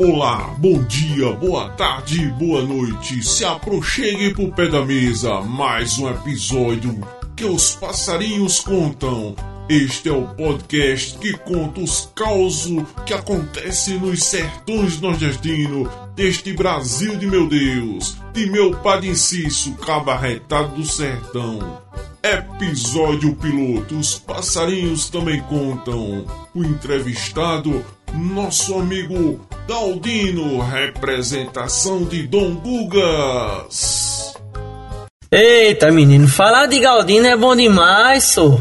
[0.00, 3.20] Olá, bom dia, boa tarde, boa noite.
[3.20, 5.40] Se aproxime pro pé da mesa.
[5.40, 7.00] Mais um episódio
[7.34, 9.34] que os passarinhos contam.
[9.68, 17.16] Este é o podcast que conta os causos que acontecem nos sertões nordestinos deste Brasil
[17.16, 21.82] de meu Deus, de meu Padre Inciso, cabarretado do sertão.
[22.22, 26.24] Episódio piloto: Os passarinhos também contam.
[26.54, 27.84] O entrevistado,
[28.14, 34.34] nosso amigo Galdino, representação de Dom Gugas.
[35.30, 38.58] Eita, menino, falar de Galdino é bom demais, sô.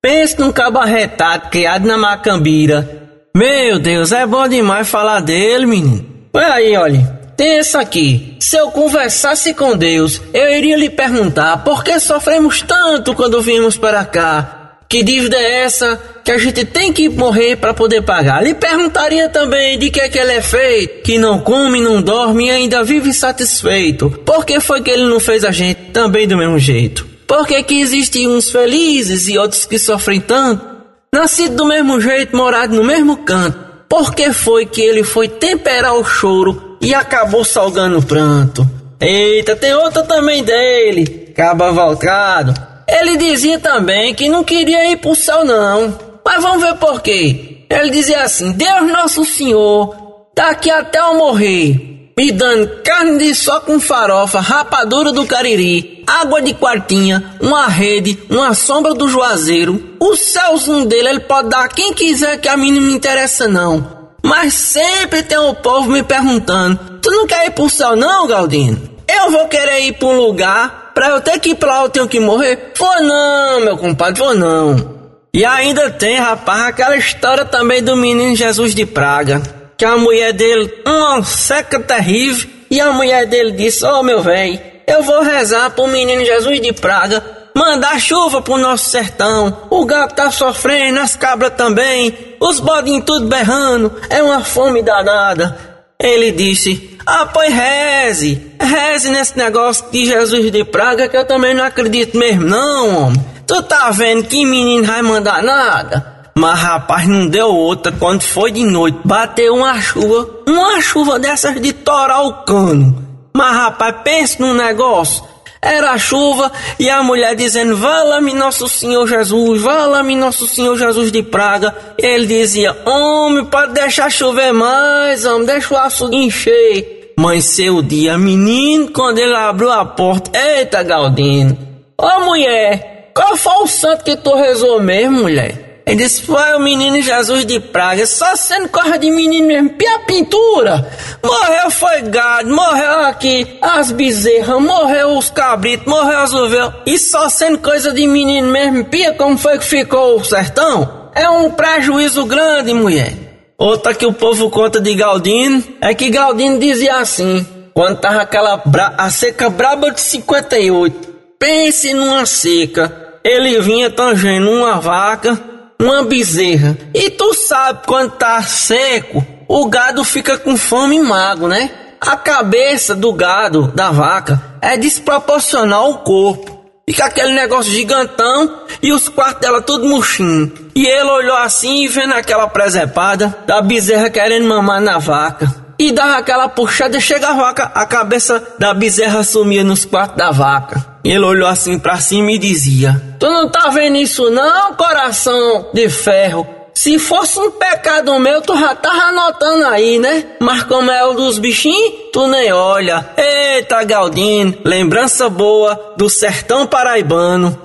[0.00, 3.08] Pense num cabarretado criado na Macambira.
[3.36, 6.04] Meu Deus, é bom demais falar dele, menino.
[6.32, 7.22] Olha aí, olha.
[7.36, 8.36] Tem essa aqui.
[8.40, 13.76] Se eu conversasse com Deus, eu iria lhe perguntar por que sofremos tanto quando viemos
[13.76, 14.61] para cá.
[14.92, 18.44] Que dívida é essa que a gente tem que morrer para poder pagar?
[18.44, 22.48] Lhe perguntaria também de que é que ele é feito, que não come, não dorme
[22.48, 24.10] e ainda vive satisfeito.
[24.10, 27.06] Por que foi que ele não fez a gente também do mesmo jeito?
[27.26, 30.62] Por que, que existem uns felizes e outros que sofrem tanto?
[31.10, 33.58] Nascido do mesmo jeito, morado no mesmo canto.
[33.88, 38.70] Por que foi que ele foi temperar o choro e acabou salgando o pranto?
[39.00, 45.14] Eita, tem outra também dele, caba voltado ele dizia também que não queria ir pro
[45.14, 45.98] céu, não.
[46.24, 47.64] Mas vamos ver por quê.
[47.70, 49.96] Ele dizia assim: Deus Nosso Senhor,
[50.36, 56.42] daqui até eu morrer, me dando carne de só com farofa, rapadura do cariri, água
[56.42, 59.96] de quartinha, uma rede, uma sombra do juazeiro.
[59.98, 64.02] O céuzinho dele ele pode dar quem quiser que a mim não me interessa, não.
[64.22, 68.78] Mas sempre tem o povo me perguntando: Tu não quer ir pro céu, não, Galdino?
[69.08, 71.88] Eu vou querer ir pra um lugar pra eu ter que ir pra lá eu
[71.88, 72.72] tenho que morrer?
[72.76, 75.02] Vou não, meu compadre, vou não.
[75.34, 79.42] E ainda tem, rapaz, aquela história também do menino Jesus de Praga.
[79.78, 84.22] Que a mulher dele, uma seca terrível, e a mulher dele disse: Ô oh, meu
[84.22, 87.24] velho, eu vou rezar pro menino Jesus de Praga,
[87.54, 89.68] mandar chuva pro nosso sertão.
[89.70, 95.58] O gato tá sofrendo, as cabras também, os bodinhos tudo berrando, é uma fome danada.
[95.98, 98.51] Ele disse: ah, pois reze.
[98.72, 103.22] Reze nesse negócio de Jesus de praga que eu também não acredito mesmo, não, homem.
[103.46, 106.30] Tu tá vendo que menino vai mandar nada?
[106.34, 107.92] Mas rapaz, não deu outra.
[107.92, 110.26] Quando foi de noite, bateu uma chuva.
[110.48, 113.06] Uma chuva dessas de torar o cano.
[113.34, 115.22] Mas rapaz, pense num negócio.
[115.60, 121.22] Era chuva e a mulher dizendo: Vala-me Nosso Senhor Jesus, vala-me Nosso Senhor Jesus de
[121.22, 121.76] Praga.
[121.98, 127.01] Ele dizia: Homem, pode deixar chover mais, homem, deixa o açude encher.
[127.16, 131.56] Mas seu dia, menino, quando ele abriu a porta, eita Galdino,
[131.98, 135.72] ô mulher, qual foi o santo que tu rezou mesmo, mulher?
[135.84, 139.98] Ele disse: Foi o menino Jesus de Praga, só sendo coisa de menino mesmo, pia
[140.00, 140.90] pintura.
[141.22, 146.72] Morreu foi gado, morreu aqui as bezerras, morreu os cabritos, morreu os ovelhas.
[146.86, 151.10] E só sendo coisa de menino mesmo, pia, como foi que ficou o sertão?
[151.14, 153.31] É um prejuízo grande, mulher.
[153.62, 158.56] Outra que o povo conta de Galdino é que Galdino dizia assim, quando tava aquela
[158.56, 161.08] bra a seca braba de 58.
[161.38, 163.20] Pense numa seca.
[163.22, 165.40] Ele vinha tangendo uma vaca
[165.78, 166.76] uma bezerra.
[166.92, 171.70] E tu sabe quando tá seco, o gado fica com fome e mago, né?
[172.00, 176.61] A cabeça do gado, da vaca, é desproporcional ao corpo.
[176.88, 180.52] Fica aquele negócio gigantão e os quartos dela tudo murchinho.
[180.74, 185.62] E ele olhou assim e vendo aquela presepada da bezerra querendo mamar na vaca.
[185.78, 190.16] E dava aquela puxada e chega a vaca, a cabeça da bezerra sumia nos quartos
[190.16, 190.84] da vaca.
[191.04, 195.88] Ele olhou assim para cima e dizia: Tu não tá vendo isso, não, coração de
[195.88, 196.61] ferro?
[196.74, 200.36] Se fosse um pecado meu, tu já tava anotando aí, né?
[200.40, 203.14] Mas como é o dos bichinhos, tu nem olha.
[203.16, 207.58] Eita, Galdino, lembrança boa do sertão paraibano.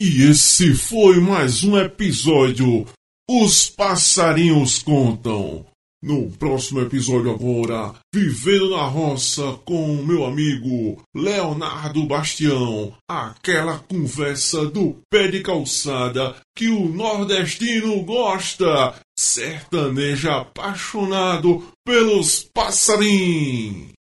[0.00, 2.86] E esse foi mais um episódio.
[3.30, 5.66] Os passarinhos contam.
[6.02, 12.94] No próximo episódio agora, Vivendo na Roça com meu amigo Leonardo Bastião.
[13.06, 18.94] Aquela conversa do pé de calçada que o nordestino gosta.
[19.18, 23.99] Sertanejo apaixonado pelos passarinhos.